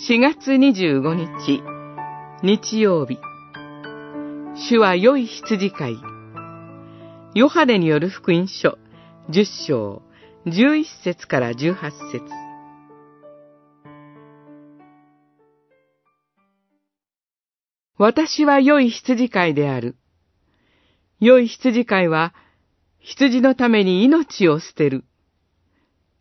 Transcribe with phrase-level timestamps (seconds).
[0.00, 1.60] 4月25日、
[2.44, 3.18] 日曜日。
[4.54, 5.96] 主は良い羊飼い。
[7.34, 8.78] ヨハネによる福音書、
[9.28, 10.02] 10章、
[10.46, 11.74] 11節から18
[12.12, 12.22] 節
[17.98, 19.96] 私は良い羊飼いである。
[21.18, 22.34] 良い羊飼いは、
[23.00, 25.04] 羊のために命を捨てる。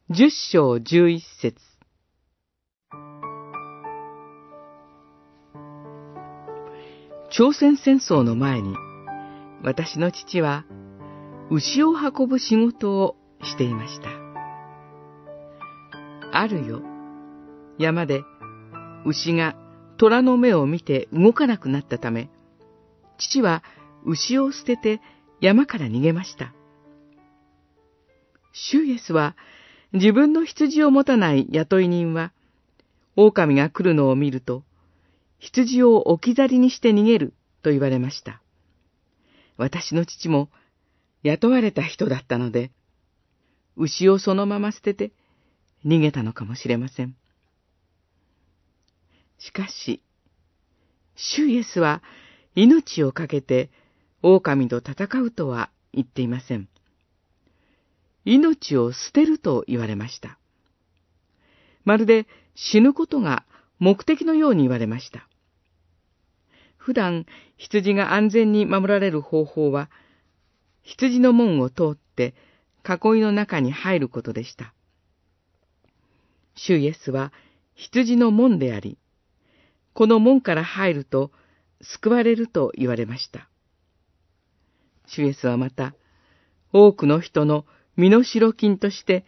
[0.09, 1.76] 十章十一節
[7.37, 8.73] 朝鮮戦争の前に、
[9.61, 10.65] 私の父は、
[11.51, 14.09] 牛を運ぶ仕事をしていました。
[16.33, 16.81] あるよ、
[17.77, 18.23] 山で
[19.05, 19.55] 牛が
[19.97, 22.31] 虎の目を見て動かなくなったため、
[23.19, 23.61] 父は
[24.03, 24.99] 牛を捨てて
[25.39, 26.55] 山から逃げました。
[28.51, 29.35] シュイエスは
[29.93, 32.31] 自分の羊を持たない雇い人は、
[33.15, 34.63] 狼が来るのを見ると、
[35.39, 38.41] 羊を置き去りにして逃げると言われました。
[39.57, 40.49] 私の父も
[41.23, 42.71] 雇われた人だったので、
[43.75, 45.11] 牛をそのまま捨てて
[45.85, 47.15] 逃げたのかもしれません。
[49.39, 50.01] しかし、
[51.15, 52.01] シュイエスは
[52.55, 53.69] 命を懸けて
[54.23, 56.67] 狼と戦うとは言っていません。
[58.25, 60.37] 命を捨てると言われました。
[61.85, 63.45] まるで死ぬことが
[63.79, 65.27] 目的のように言われました。
[66.77, 67.25] 普段、
[67.57, 69.89] 羊が安全に守られる方法は、
[70.83, 72.33] 羊の門を通って
[72.87, 74.73] 囲いの中に入ることでした。
[76.55, 77.33] 主イエスは
[77.75, 78.97] 羊の門であり、
[79.93, 81.31] この門から入ると
[81.81, 83.49] 救われると言われました。
[85.07, 85.93] 主イエスはまた、
[86.71, 89.25] 多くの人の身代金として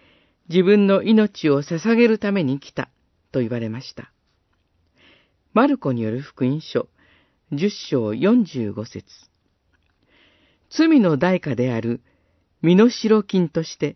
[0.47, 2.89] 自分の命を捧げるために来た
[3.31, 4.11] と言われました。
[5.51, 6.87] マルコによる福音書、
[7.51, 9.03] 十章四十五節
[10.69, 12.01] 罪の代価である
[12.61, 13.95] 身代金として、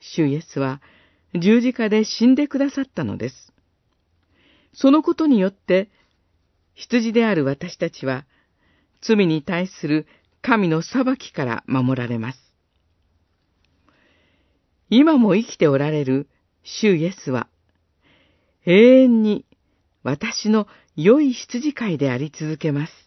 [0.00, 0.82] 主イエスは
[1.34, 3.54] 十字架で死んでくださったのです。
[4.74, 5.88] そのことによって、
[6.74, 8.26] 羊である私たちは、
[9.00, 10.06] 罪に対する
[10.42, 12.38] 神の裁きから守られます。
[14.90, 16.28] 今も生きておられる
[16.64, 17.48] 主イエスは、
[18.66, 19.46] 永遠に
[20.04, 23.03] 私の良い羊飼いであり続けます。